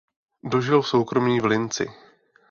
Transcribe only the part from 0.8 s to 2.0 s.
v soukromí v Linci.